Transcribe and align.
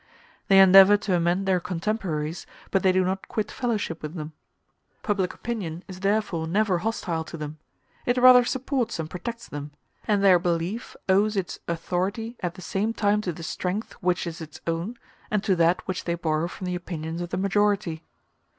They 0.47 0.59
endeavor 0.59 0.97
to 0.97 1.13
amend 1.15 1.45
their 1.45 1.59
contemporaries, 1.59 2.47
but 2.71 2.81
they 2.81 2.91
do 2.91 3.03
not 3.05 3.27
quit 3.27 3.51
fellowship 3.51 4.01
with 4.01 4.15
them. 4.15 4.33
Public 5.03 5.31
opinion 5.31 5.83
is 5.87 5.99
therefore 5.99 6.47
never 6.47 6.79
hostile 6.79 7.23
to 7.25 7.37
them; 7.37 7.59
it 8.07 8.17
rather 8.17 8.43
supports 8.43 8.97
and 8.97 9.07
protects 9.11 9.47
them; 9.47 9.73
and 10.07 10.23
their 10.23 10.39
belief 10.39 10.95
owes 11.07 11.37
its 11.37 11.59
authority 11.67 12.35
at 12.39 12.55
the 12.55 12.63
same 12.63 12.93
time 12.95 13.21
to 13.21 13.31
the 13.31 13.43
strength 13.43 13.93
which 14.01 14.25
is 14.25 14.41
its 14.41 14.59
own, 14.65 14.97
and 15.29 15.43
to 15.43 15.55
that 15.55 15.87
which 15.87 16.05
they 16.05 16.15
borrow 16.15 16.47
from 16.47 16.65
the 16.65 16.73
opinions 16.73 17.21
of 17.21 17.29
the 17.29 17.37
majority. 17.37 18.03